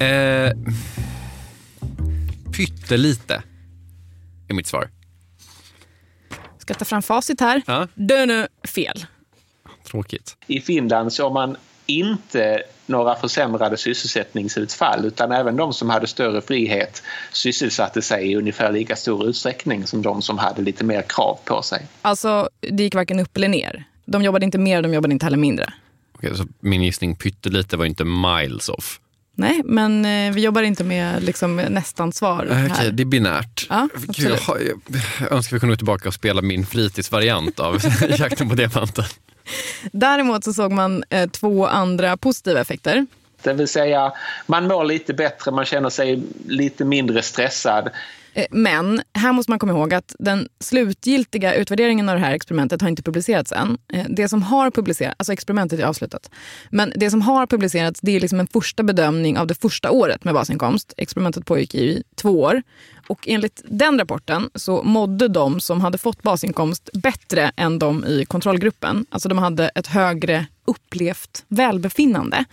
[0.00, 0.52] Eh,
[2.56, 3.42] pyttelite
[4.48, 4.90] är mitt svar.
[6.58, 7.62] Ska ta fram facit här.
[7.66, 7.88] Ja.
[7.94, 9.06] Dön är fel.
[9.86, 10.36] Tråkigt.
[10.46, 17.02] I Finland såg man inte några försämrade sysselsättningsutfall utan även de som hade större frihet
[17.32, 21.62] sysselsatte sig i ungefär lika stor utsträckning som de som hade lite mer krav på
[21.62, 21.86] sig.
[22.02, 23.84] Alltså, det gick varken upp eller ner.
[24.04, 25.72] De jobbade inte mer, de jobbade inte heller mindre.
[26.12, 29.00] Okej, så min gissning pyttelite var inte miles off.
[29.36, 33.66] Nej, men eh, vi jobbar inte med liksom, nästan svar Okej, det är binärt.
[33.68, 34.60] Ja, Gud, jag,
[35.20, 37.78] jag önskar vi kunde gå tillbaka och spela min fritidsvariant av
[38.18, 39.04] Jakten på diamanten.
[39.92, 43.06] Däremot så såg man eh, två andra positiva effekter.
[43.42, 44.12] Det vill säga,
[44.46, 47.90] man mår lite bättre, man känner sig lite mindre stressad.
[48.34, 52.80] Eh, men här måste man komma ihåg att den slutgiltiga utvärderingen av det här experimentet
[52.82, 53.78] har inte publicerats än.
[53.92, 56.30] Eh, det som har publicerats, alltså experimentet är avslutat.
[56.70, 60.24] Men det som har publicerats det är liksom en första bedömning av det första året
[60.24, 60.94] med basinkomst.
[60.96, 62.62] Experimentet pågick i två år.
[63.08, 68.24] Och enligt den rapporten så mådde de som hade fått basinkomst bättre än de i
[68.24, 69.06] kontrollgruppen.
[69.10, 72.44] Alltså de hade ett högre upplevt välbefinnande.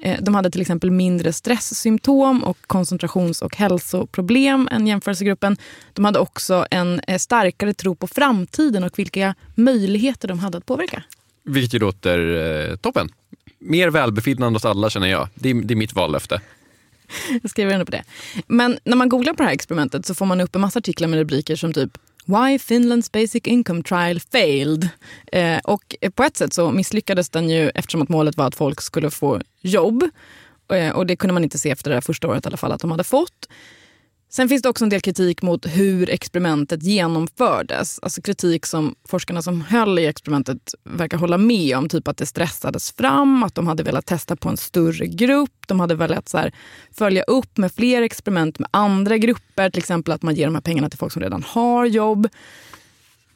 [0.00, 5.56] Eh, De hade till exempel mindre stresssymptom och koncentrations och hälsoproblem än jämförelsegruppen.
[5.92, 10.66] De hade också en eh, starkare tro på framtiden och vilka möjligheter de hade att
[10.66, 11.02] påverka.
[11.44, 12.18] Vilket ju låter
[12.70, 13.08] eh, toppen.
[13.58, 15.28] Mer välbefinnande hos alla känner jag.
[15.34, 16.40] Det är, det är mitt vallöfte.
[17.42, 18.04] Jag skriver under på det.
[18.46, 21.08] Men när man googlar på det här experimentet så får man upp en massa artiklar
[21.08, 24.88] med rubriker som typ Why Finland's Basic Income Trial Failed.
[25.32, 28.80] Eh, och på ett sätt så misslyckades den ju eftersom att målet var att folk
[28.80, 30.04] skulle få jobb.
[30.72, 32.80] Eh, och det kunde man inte se efter det första året i alla fall att
[32.80, 33.48] de hade fått.
[34.36, 37.98] Sen finns det också en del kritik mot hur experimentet genomfördes.
[38.02, 41.88] Alltså kritik som forskarna som höll i experimentet verkar hålla med om.
[41.88, 45.68] Typ att det stressades fram, att de hade velat testa på en större grupp.
[45.68, 46.54] De hade velat så här,
[46.92, 49.70] följa upp med fler experiment med andra grupper.
[49.70, 52.28] Till exempel att man ger de här pengarna till folk som redan har jobb.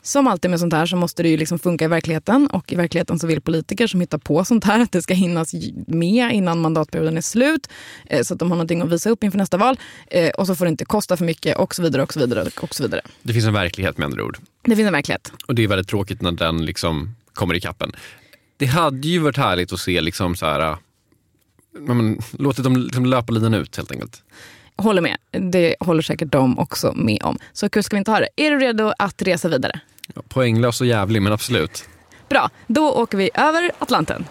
[0.03, 2.47] Som alltid med sånt här så måste det ju liksom funka i verkligheten.
[2.47, 5.55] Och i verkligheten så vill politiker som hittar på sånt här att det ska hinnas
[5.87, 7.69] med innan mandatperioden är slut.
[8.07, 9.79] Eh, så att de har någonting att visa upp inför nästa val.
[10.07, 12.03] Eh, och så får det inte kosta för mycket och så vidare.
[12.03, 13.01] och så vidare och så vidare.
[13.23, 14.39] Det finns en verklighet med andra ord.
[14.65, 15.33] Det finns en verklighet.
[15.47, 17.93] Och det är väldigt tråkigt när den liksom kommer i kappen.
[18.57, 20.77] Det hade ju varit härligt att se liksom så här,
[21.79, 24.23] men, låtit dem liksom löpa linan ut helt enkelt.
[24.81, 25.16] Håller med.
[25.31, 27.38] Det håller säkert de också med om.
[27.53, 28.29] Så kul ska vi inte ha det.
[28.37, 29.81] Är du redo att resa vidare?
[30.14, 31.85] Ja, poänglös och jävlig, men absolut.
[32.29, 34.25] Bra, då åker vi över Atlanten.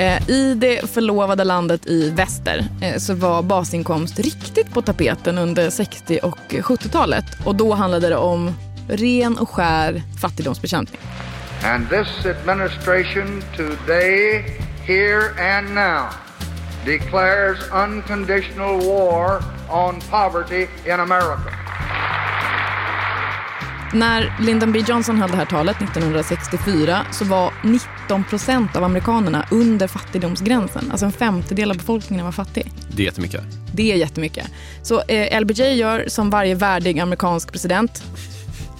[0.00, 5.70] Eh, I det förlovade landet i väster eh, så var basinkomst riktigt på tapeten under
[5.70, 7.24] 60 och 70-talet.
[7.44, 8.54] Och då handlade det om
[8.88, 11.00] ren och skär fattigdomsbekämpning.
[11.64, 14.44] And this administration today,
[14.86, 16.08] here and now,
[16.84, 21.50] declares unconditional war on poverty in America.
[23.92, 29.46] När Lyndon B Johnson höll det här talet 1964 så var 19 procent av amerikanerna
[29.50, 30.88] under fattigdomsgränsen.
[30.90, 32.72] Alltså en femtedel av befolkningen var fattig.
[32.96, 33.42] Det är jättemycket.
[33.74, 34.46] Det är jättemycket.
[34.82, 38.02] Så eh, LBJ gör som varje värdig amerikansk president.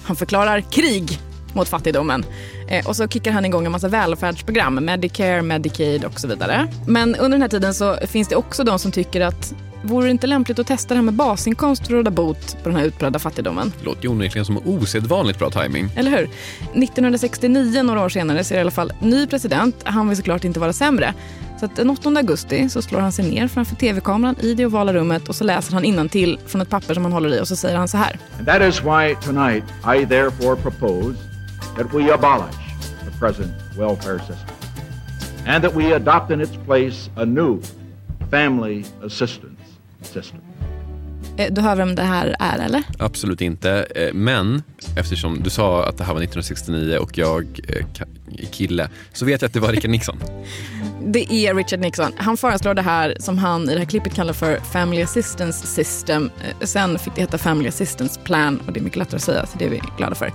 [0.03, 1.19] Han förklarar krig
[1.53, 2.25] mot fattigdomen.
[2.69, 6.67] Eh, och så kickar han igång en massa välfärdsprogram, Medicare, Medicaid och så vidare.
[6.87, 10.11] Men under den här tiden så finns det också de som tycker att vore det
[10.11, 12.85] inte lämpligt att testa det här med basinkomst för att råda bot på den här
[12.85, 13.73] utbredda fattigdomen?
[13.83, 15.89] Låter ju onekligen som osedvanligt bra timing.
[15.95, 16.29] Eller hur?
[16.83, 19.75] 1969, några år senare, så är det i alla fall ny president.
[19.83, 21.13] Han vill såklart inte vara sämre.
[21.59, 24.93] Så att den 8 augusti så slår han sig ner framför tv-kameran i det ovala
[24.93, 27.55] rummet och så läser han till från ett papper som han håller i och så
[27.55, 28.19] säger han så här.
[28.37, 31.15] And that is why tonight I therefore propose
[31.77, 32.57] that we abolish
[33.05, 34.55] the present welfare system
[35.47, 37.61] and that we adopt in its place a new
[38.31, 39.60] family assistance
[40.01, 40.39] system.
[41.37, 42.83] Eh, Du hör vem det här är, eller?
[42.99, 43.85] Absolut inte.
[43.95, 44.63] Eh, Men
[44.97, 47.75] eftersom du sa att det här var 1969 och jag eh,
[48.39, 50.17] är kille så vet jag att det var Richard Nixon.
[51.05, 52.11] Det är Richard Nixon.
[52.17, 56.29] Han föreslår det här som han i det här klippet kallar för Family Assistance System.
[56.59, 59.45] Eh, Sen fick det heta Family Assistance Plan och det är mycket lättare att säga,
[59.45, 60.31] så det är vi glada för.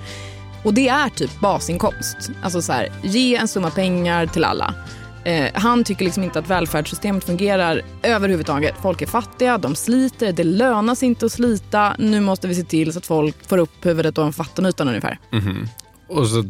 [0.64, 2.16] Och det är typ basinkomst.
[2.42, 4.74] Alltså så här, ge en summa pengar till alla.
[5.26, 8.74] Eh, han tycker liksom inte att välfärdssystemet fungerar överhuvudtaget.
[8.82, 11.96] Folk är fattiga, de sliter, det lönar sig inte att slita.
[11.98, 15.18] Nu måste vi se till så att folk får upp huvudet ovanför vattenytan ungefär.
[15.32, 15.68] Mhm.
[16.08, 16.44] Och så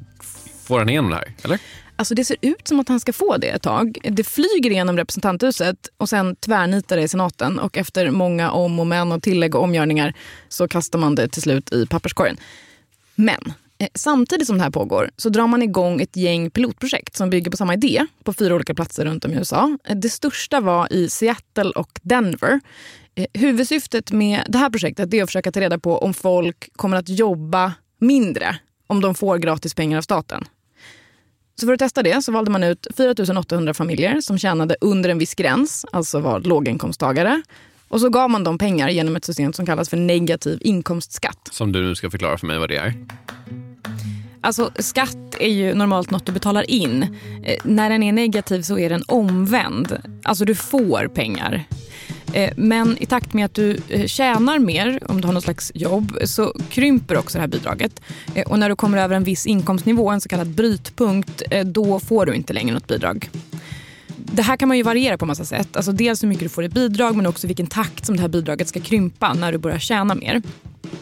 [0.65, 1.59] får han igenom det här, eller?
[1.97, 3.99] Alltså det ser ut som att han ska få det ett tag.
[4.03, 7.59] Det flyger igenom representanthuset och sen tvärnitar det i senaten.
[7.59, 10.15] Och efter många om och men och tillägg och omgörningar
[10.49, 12.37] så kastar man det till slut i papperskorgen.
[13.15, 17.31] Men Eh, samtidigt som det här pågår så drar man igång ett gäng pilotprojekt som
[17.31, 19.79] bygger på samma idé på fyra olika platser runt om i USA.
[19.85, 22.61] Eh, det största var i Seattle och Denver.
[23.15, 26.97] Eh, huvudsyftet med det här projektet är att försöka ta reda på om folk kommer
[26.97, 30.45] att jobba mindre om de får gratis pengar av staten.
[31.61, 35.11] Så för att testa det så valde man ut 4 800 familjer som tjänade under
[35.11, 37.43] en viss gräns, alltså var låginkomsttagare.
[37.89, 41.49] Och så gav man dem pengar genom ett system som kallas för negativ inkomstskatt.
[41.53, 42.95] Som du nu ska förklara för mig vad det är.
[44.41, 47.03] Alltså skatt är ju normalt något du betalar in.
[47.43, 49.99] Eh, när den är negativ så är den omvänd.
[50.23, 51.65] Alltså du får pengar.
[52.33, 55.73] Eh, men i takt med att du eh, tjänar mer, om du har något slags
[55.75, 58.01] jobb, så krymper också det här bidraget.
[58.47, 62.35] Och när du kommer över en viss inkomstnivå, en så kallad brytpunkt, då får du
[62.35, 63.31] inte längre något bidrag.
[64.17, 65.77] Det här kan man ju variera på massa sätt.
[65.77, 68.29] Alltså dels hur mycket du får i bidrag men också vilken takt som det här
[68.29, 70.43] bidraget ska krympa när du börjar tjäna mer.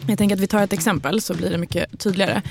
[0.07, 2.41] Jag tänker att vi tar ett exempel så blir det mycket tydligare.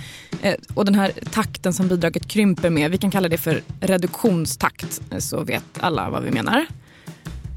[0.43, 5.01] Eh, och den här takten som bidraget krymper med, vi kan kalla det för reduktionstakt
[5.11, 6.67] eh, så vet alla vad vi menar.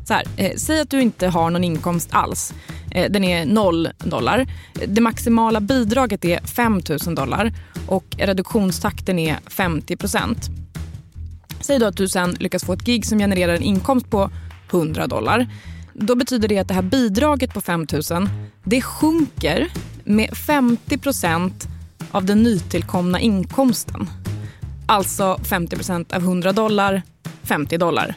[0.08, 2.54] Så här, eh, säg att du inte har någon inkomst alls.
[2.92, 4.48] Eh, den är noll dollar.
[4.88, 7.54] Det maximala bidraget är 5 000 dollar
[7.88, 10.50] och reduktionstakten är 50 procent.
[11.62, 14.30] Säg då att du sen lyckas få ett gig som genererar en inkomst på
[14.72, 15.48] 100 dollar.
[16.00, 18.30] Då betyder det att det här bidraget på 5 000
[18.64, 19.70] det sjunker
[20.04, 21.68] med 50 procent
[22.12, 24.10] av den nytillkomna inkomsten.
[24.86, 27.02] Alltså 50 procent av 100 dollar,
[27.44, 28.16] 50 dollar.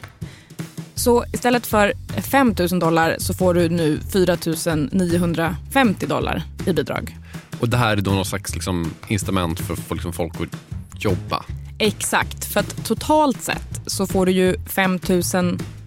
[0.95, 4.37] Så istället för 5 000 dollar så får du nu 4
[4.91, 7.17] 950 dollar i bidrag.
[7.59, 11.03] Och det här är då någon slags liksom, incitament för att få liksom, folk att
[11.03, 11.45] jobba.
[11.77, 14.99] Exakt, för att totalt sett så får du ju 5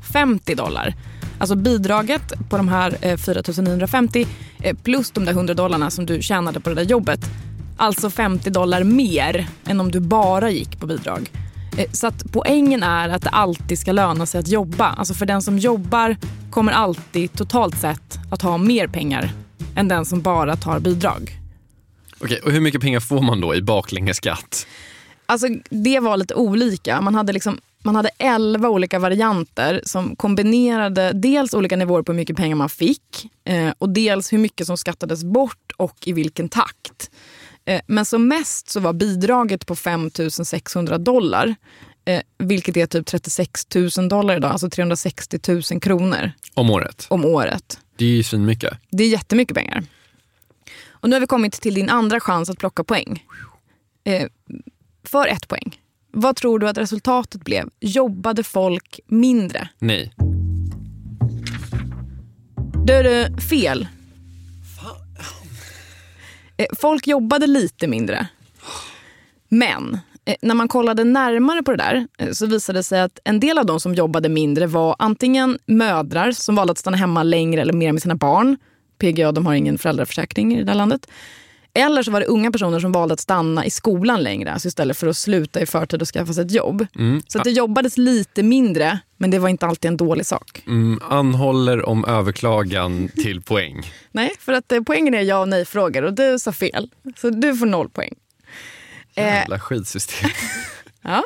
[0.02, 0.94] 050 dollar.
[1.38, 4.26] Alltså bidraget på de här eh, 4 950
[4.62, 7.20] eh, plus de där 100 dollarna som du tjänade på det där jobbet.
[7.76, 11.30] Alltså 50 dollar mer än om du bara gick på bidrag.
[11.78, 14.84] Eh, Så att poängen är att det alltid ska löna sig att jobba.
[14.86, 16.16] Alltså för den som jobbar
[16.50, 19.32] kommer alltid totalt sett att ha mer pengar
[19.76, 21.38] än den som bara tar bidrag.
[22.20, 24.66] Okej, och hur mycket pengar får man då i baklängesskatt?
[25.26, 27.00] Alltså, det var lite olika.
[27.00, 32.16] Man hade, liksom, man hade 11 olika varianter som kombinerade dels olika nivåer på hur
[32.16, 36.48] mycket pengar man fick eh, och dels hur mycket som skattades bort och i vilken
[36.48, 37.10] takt.
[37.64, 40.10] Eh, men som mest så var bidraget på 5
[40.44, 41.54] 600 dollar
[42.04, 43.66] eh, vilket är typ 36
[43.96, 45.38] 000 dollar idag, alltså 360
[45.72, 47.06] 000 kronor Om året?
[47.10, 47.78] om året.
[47.96, 48.78] Det är ju svinmycket.
[48.90, 49.84] Det är jättemycket pengar.
[50.90, 53.24] Och nu har vi kommit till din andra chans att plocka poäng.
[55.04, 55.80] För ett poäng.
[56.16, 57.68] Vad tror du att resultatet blev?
[57.80, 59.68] Jobbade folk mindre?
[59.78, 60.12] Nej.
[62.86, 63.86] Du, du, fel.
[66.56, 68.26] Eh, Folk jobbade lite mindre.
[69.48, 73.18] Men eh, när man kollade närmare på det där eh, så visade det sig att
[73.24, 77.22] en del av de som jobbade mindre var antingen mödrar som valde att stanna hemma
[77.22, 78.56] längre eller mer med sina barn.
[78.98, 81.06] PGA de har ingen föräldraförsäkring i det här landet.
[81.74, 84.96] Eller så var det unga personer som valde att stanna i skolan längre alltså istället
[84.96, 86.86] för att sluta i förtid och skaffa sig ett jobb.
[86.96, 87.22] Mm.
[87.28, 90.62] Så att det jobbades lite mindre, men det var inte alltid en dålig sak.
[90.66, 93.92] Mm, anhåller om överklagan till poäng.
[94.12, 96.90] Nej, för att eh, poängen är ja och nej-frågor och du sa fel.
[97.16, 98.14] Så du får noll poäng.
[99.14, 100.30] Eh, Jävla skitsystem.
[101.04, 101.24] ja.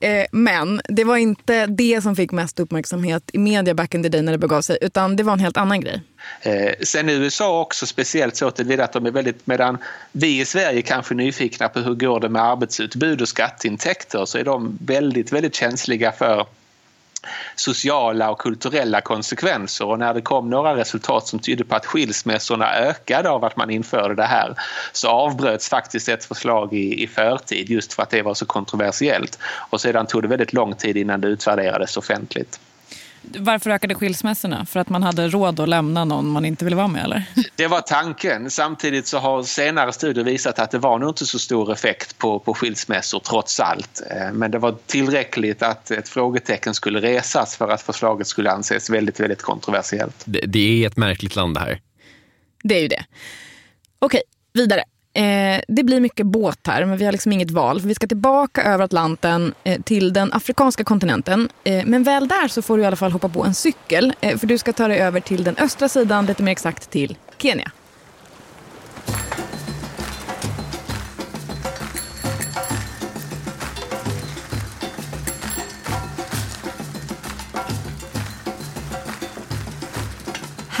[0.00, 4.08] eh, men det var inte det som fick mest uppmärksamhet i media back in the
[4.08, 6.02] day när det begav sig, utan det var en helt annan grej.
[6.42, 9.78] Eh, sen i USA också speciellt så till det att de är väldigt, medan
[10.12, 14.38] vi i Sverige kanske är nyfikna på hur går det med arbetsutbud och skatteintäkter så
[14.38, 16.46] är de väldigt, väldigt känsliga för
[17.56, 22.74] sociala och kulturella konsekvenser och när det kom några resultat som tydde på att skilsmässorna
[22.74, 24.54] ökade av att man införde det här
[24.92, 29.38] så avbröts faktiskt ett förslag i, i förtid just för att det var så kontroversiellt
[29.70, 32.60] och sedan tog det väldigt lång tid innan det utvärderades offentligt.
[33.22, 34.66] Varför ökade skilsmässorna?
[34.66, 37.24] För att man hade råd att lämna någon man inte ville vara med eller?
[37.56, 38.50] Det var tanken.
[38.50, 42.38] Samtidigt så har senare studier visat att det var nog inte så stor effekt på,
[42.38, 44.02] på skilsmässor trots allt.
[44.10, 48.90] Eh, Men det var tillräckligt att ett frågetecken skulle resas för att förslaget skulle anses
[48.90, 50.22] väldigt, väldigt kontroversiellt.
[50.24, 51.80] Det, det är ett märkligt land det här.
[52.62, 53.04] Det är ju det.
[53.98, 54.84] Okej, vidare.
[55.14, 57.80] Eh, det blir mycket båt här, men vi har liksom inget val.
[57.80, 61.48] För vi ska tillbaka över Atlanten eh, till den afrikanska kontinenten.
[61.64, 64.14] Eh, men väl där så får du i alla fall hoppa på en cykel.
[64.20, 67.16] Eh, för du ska ta dig över till den östra sidan, lite mer exakt till
[67.38, 67.70] Kenya.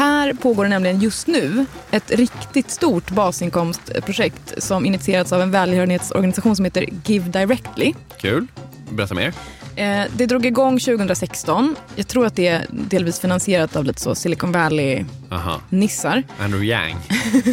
[0.02, 6.56] Här pågår det nämligen just nu ett riktigt stort basinkomstprojekt som initierats av en välgörenhetsorganisation
[6.56, 7.92] som heter Give Directly.
[8.18, 8.46] Kul.
[8.90, 9.34] Berätta mer.
[9.76, 11.76] Eh, det drog igång 2016.
[11.96, 16.22] Jag tror att det är delvis finansierat av lite så Silicon Valley-nissar.
[16.38, 16.96] Andrew Yang.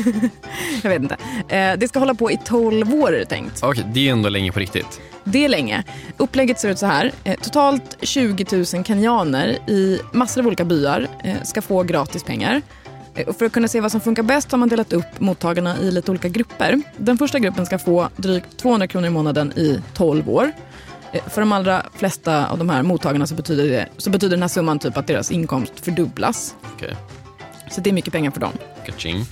[0.83, 1.17] Jag vet inte.
[1.55, 3.59] Eh, det ska hålla på i 12 år är det tänkt.
[3.63, 5.01] Okej, det är ändå länge på riktigt.
[5.23, 5.83] Det är länge.
[6.17, 7.11] Upplägget ser ut så här.
[7.23, 11.07] Eh, totalt 20 000 kenyaner i massor av olika byar
[11.43, 12.61] ska få gratis pengar.
[13.27, 15.91] Och för att kunna se vad som funkar bäst har man delat upp mottagarna i
[15.91, 16.81] lite olika grupper.
[16.97, 20.51] Den första gruppen ska få drygt 200 kronor i månaden i 12 år.
[21.11, 24.41] Eh, För de allra flesta av de här mottagarna så betyder, det, så betyder den
[24.41, 26.55] här summan typ att deras inkomst fördubblas.
[26.75, 26.95] Okej.
[27.71, 28.51] Så det är mycket pengar för dem.
[28.85, 29.25] Kaching.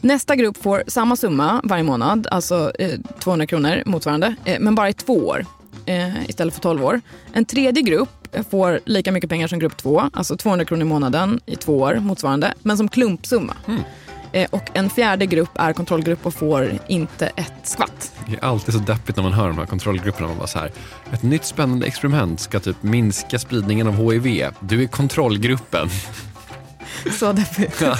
[0.00, 4.88] Nästa grupp får samma summa varje månad, alltså eh, 200 kronor motsvarande, eh, men bara
[4.88, 5.46] i två år
[5.86, 7.00] eh, istället för 12 år.
[7.32, 10.84] En tredje grupp eh, får lika mycket pengar som grupp två, alltså 200 kronor i
[10.84, 13.54] månaden i två år motsvarande, men som klumpsumma.
[13.68, 13.74] Eh,
[14.50, 18.12] och en fjärde grupp är kontrollgrupp och får inte ett skvatt.
[18.26, 20.28] Det är alltid så deppigt när man hör de här kontrollgrupperna.
[20.28, 20.70] Man bara så här,
[21.12, 24.46] ett nytt spännande experiment ska typ minska spridningen av HIV.
[24.60, 25.88] Du är kontrollgruppen.
[27.18, 27.82] Så deppigt.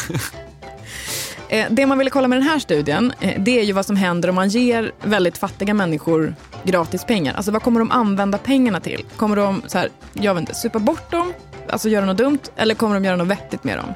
[1.48, 3.96] Eh, Det man ville kolla med den här studien, eh, det är ju vad som
[3.96, 7.34] händer om man ger väldigt fattiga människor gratis pengar.
[7.34, 9.04] Alltså vad kommer de använda pengarna till?
[9.16, 11.32] Kommer de så här, jag vet inte, supa bort dem,
[11.68, 13.94] alltså göra något dumt, eller kommer de göra något vettigt med dem?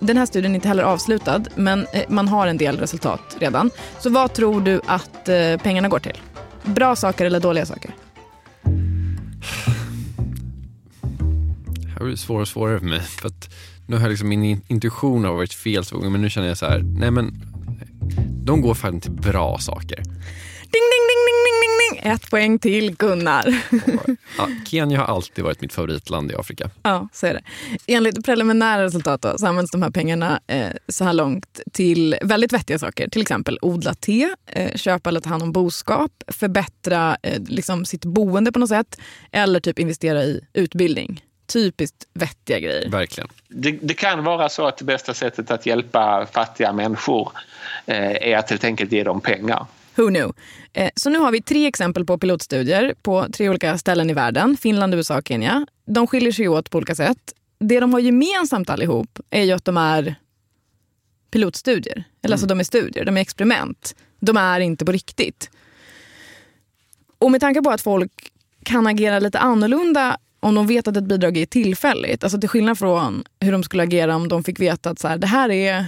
[0.00, 3.70] Den här studien är inte heller avslutad, men eh, man har en del resultat redan.
[4.00, 6.18] Så vad tror du att eh, pengarna går till?
[6.64, 7.90] Bra saker eller dåliga saker?
[11.82, 13.00] Det här blir svårare och svårare för mig.
[13.00, 13.54] För att
[13.86, 16.58] nu har liksom min in- intuition har varit fel så gånger, men nu känner jag
[16.58, 17.42] så här, nej men
[18.44, 19.96] de går fan till bra saker.
[20.72, 21.57] Ding, ding, ding, ding, ding,
[22.02, 23.62] Ett poäng till Gunnar.
[24.38, 26.70] Ja, Kenya har alltid varit mitt favoritland i Afrika.
[26.82, 27.42] Ja, så är det.
[27.86, 32.52] Enligt preliminära resultat då, så används de här pengarna eh, så här långt till väldigt
[32.52, 33.08] vettiga saker.
[33.08, 38.04] Till exempel odla te, eh, köpa eller ta hand om boskap, förbättra eh, liksom sitt
[38.04, 39.00] boende på något sätt
[39.32, 41.24] eller typ investera i utbildning.
[41.46, 42.90] Typiskt vettiga grejer.
[42.90, 43.28] Verkligen.
[43.48, 47.32] Det, det kan vara så att det bästa sättet att hjälpa fattiga människor
[47.86, 49.66] eh, är att helt enkelt ge dem pengar.
[49.98, 50.32] Who knew?
[50.72, 54.56] Eh, så nu har vi tre exempel på pilotstudier på tre olika ställen i världen.
[54.56, 55.66] Finland, USA och Kenya.
[55.86, 57.34] De skiljer sig åt på olika sätt.
[57.60, 60.14] Det de har gemensamt allihop är ju att de är
[61.30, 62.04] pilotstudier.
[62.22, 63.94] Eller alltså de är studier, de är experiment.
[64.20, 65.50] De är inte på riktigt.
[67.18, 68.12] Och med tanke på att folk
[68.64, 72.24] kan agera lite annorlunda om de vet att ett bidrag är tillfälligt.
[72.24, 75.18] Alltså till skillnad från hur de skulle agera om de fick veta att så här,
[75.18, 75.86] det här är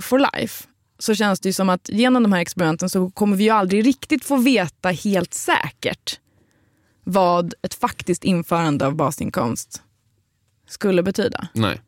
[0.00, 0.64] for life.
[0.98, 3.86] Så känns det ju som att genom de här experimenten så kommer vi ju aldrig
[3.86, 6.20] riktigt få veta helt säkert
[7.04, 9.82] vad ett faktiskt införande av basinkomst
[10.68, 11.48] skulle betyda.
[11.52, 11.80] Nej.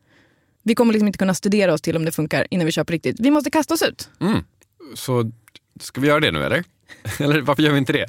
[0.63, 3.15] Vi kommer liksom inte kunna studera oss till om det funkar innan vi på riktigt.
[3.19, 4.09] Vi måste kasta oss ut.
[4.19, 4.43] Mm.
[4.95, 5.31] Så
[5.79, 6.63] ska vi göra det nu eller?
[7.19, 8.05] Eller varför gör vi inte det?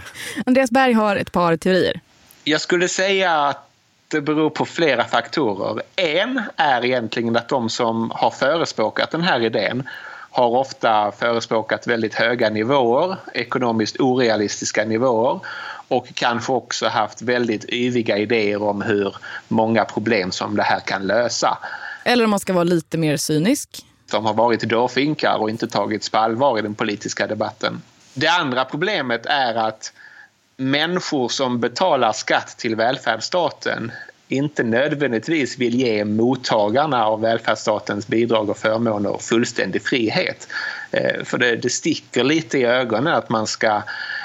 [0.47, 2.01] Andreas Berg har ett par teorier.
[2.45, 3.71] Jag skulle säga att
[4.09, 5.83] det beror på flera faktorer.
[5.97, 9.89] En är egentligen att de som har förespråkat den här idén
[10.31, 15.41] har ofta förespråkat väldigt höga nivåer, ekonomiskt orealistiska nivåer
[15.89, 19.17] och kanske också haft väldigt yviga idéer om hur
[19.49, 21.59] många problem som det här kan lösa.
[22.05, 23.85] Eller om man ska vara lite mer cynisk.
[24.11, 27.83] De har varit dårfinkar och inte tagits på allvar i den politiska debatten.
[28.15, 29.93] Det andra problemet är att
[30.57, 33.93] människor som betalar skatt till välfärdsstaten
[34.33, 40.49] inte nödvändigtvis vill ge mottagarna av välfärdsstatens bidrag och förmåner fullständig frihet.
[40.91, 43.83] Eh, för det, det sticker lite i ögonen att man ska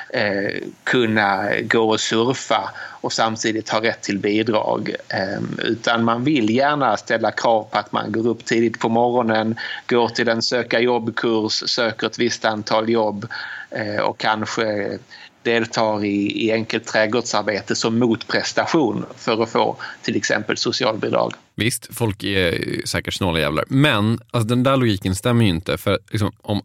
[0.10, 4.96] eh, kunna gå och surfa och samtidigt ha rätt till bidrag.
[5.10, 9.56] Eh, Utan man vill gärna ställa krav på att man går upp tidigt på morgonen,
[9.88, 13.28] går till en söka jobbkurs, söker ett visst antal jobb
[13.70, 14.98] eh, och kanske
[15.46, 21.34] deltar i, i enkelt trädgårdsarbete som motprestation för att få till exempel socialbidrag.
[21.56, 23.66] Visst, folk är säkert snåla jävlar.
[23.68, 25.78] Men alltså, den där logiken stämmer ju inte.
[25.78, 26.62] För liksom, om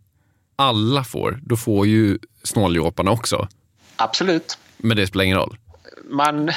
[0.56, 3.48] alla får, då får ju snåljåparna också.
[3.96, 4.58] Absolut.
[4.76, 5.56] Men det spelar ingen roll
[6.10, 6.50] man,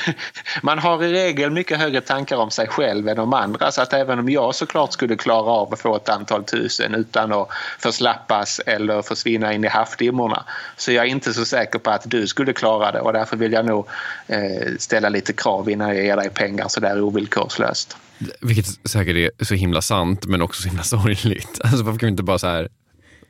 [0.62, 3.92] man har i regel mycket högre tankar om sig själv än om andra så att
[3.92, 7.48] även om jag såklart skulle klara av att få ett antal tusen utan att
[7.78, 10.44] förslappas eller försvinna in i havsdimmorna
[10.76, 13.52] så jag är inte så säker på att du skulle klara det och därför vill
[13.52, 13.88] jag nog
[14.26, 14.40] eh,
[14.78, 17.96] ställa lite krav innan jag ger dig pengar sådär ovillkorslöst.
[18.40, 21.60] Vilket säkert är så himla sant men också så himla sorgligt.
[21.64, 22.68] Alltså varför kan vi inte bara så här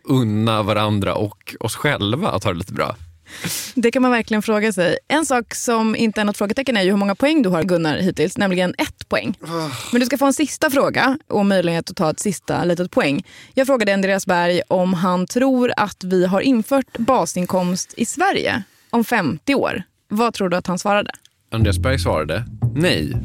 [0.04, 2.96] unna varandra och oss själva att ha det lite bra?
[3.74, 4.98] Det kan man verkligen fråga sig.
[5.08, 7.96] En sak som inte är något frågetecken är ju hur många poäng du har Gunnar
[7.96, 9.38] hittills, nämligen ett poäng.
[9.92, 13.24] Men du ska få en sista fråga och möjlighet att ta ett sista litet poäng.
[13.54, 19.04] Jag frågade Andreas Berg om han tror att vi har infört basinkomst i Sverige om
[19.04, 19.82] 50 år.
[20.08, 21.10] Vad tror du att han svarade?
[21.50, 23.16] Andreas Berg svarade nej.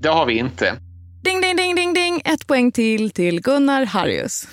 [0.00, 0.87] Det har vi inte.
[1.28, 2.22] Ding, ding, ding, ding, ding.
[2.24, 4.48] Ett poäng till till Gunnar Harrius.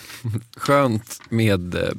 [0.57, 1.89] Skönt med eh,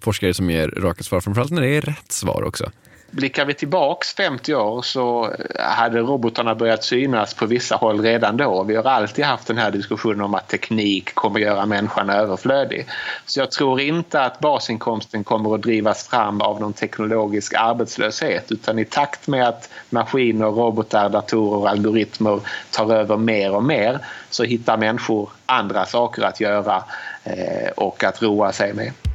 [0.00, 2.70] forskare som ger raka svar, framförallt när det är rätt svar också.
[3.14, 8.36] Blickar vi tillbaks 50 år så eh, hade robotarna börjat synas på vissa håll redan
[8.36, 8.62] då.
[8.62, 12.86] Vi har alltid haft den här diskussionen om att teknik kommer göra människan överflödig.
[13.26, 18.78] Så jag tror inte att basinkomsten kommer att drivas fram av någon teknologisk arbetslöshet utan
[18.78, 22.40] i takt med att maskiner, robotar, datorer och algoritmer
[22.70, 23.98] tar över mer och mer
[24.30, 26.84] så hittar människor andra saker att göra
[27.24, 29.13] eh, och att roa sig med.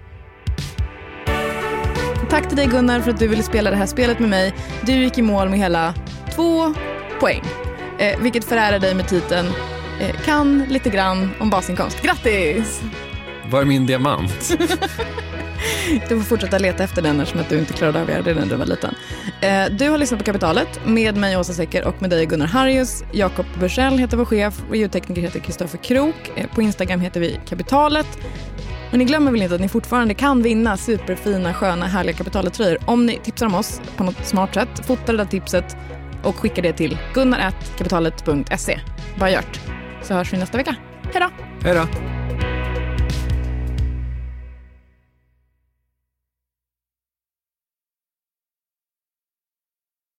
[2.29, 4.53] Tack till dig Gunnar för att du ville spela det här spelet med mig.
[4.81, 5.93] Du gick i mål med hela
[6.35, 6.73] två
[7.19, 7.43] poäng.
[7.99, 9.47] Eh, vilket förärar dig med titeln
[10.01, 12.01] eh, Kan lite grann om basinkomst.
[12.01, 12.81] Grattis!
[13.51, 14.57] Var är min diamant?
[16.09, 18.33] du får fortsätta leta efter den eftersom att du inte klarade av att göra det
[18.33, 18.95] när du var liten.
[19.41, 23.03] Eh, du har lyssnat på Kapitalet med mig Åsa Secker och med dig Gunnar Harrius.
[23.11, 26.31] Jakob Bursell heter vår chef och ljudtekniker heter Kristoffer Krook.
[26.35, 28.07] Eh, på Instagram heter vi Kapitalet.
[28.91, 33.05] Men ni glömmer väl inte att ni fortfarande kan vinna superfina, sköna, härliga kapitalet-tröjor om
[33.05, 34.85] ni tipsar om oss på något smart sätt.
[34.87, 35.77] Fota det där tipset
[36.23, 38.79] och skicka det till gunnar.kapitalet.se.
[39.19, 39.59] Bara gjort.
[40.01, 40.75] Så hörs vi nästa vecka.
[41.13, 41.29] Hej då!
[41.63, 41.85] Hej då!